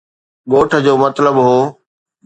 ڳوٺ 0.51 0.71
جو 0.85 0.93
مطلب 1.03 1.35
هو 1.45 1.57